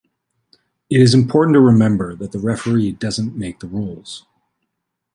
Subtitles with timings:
[0.89, 4.25] It is important to remember that the referee doesn't make the rules.